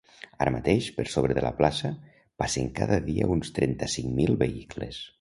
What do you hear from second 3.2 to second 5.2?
uns trenta-cinc mil vehicles.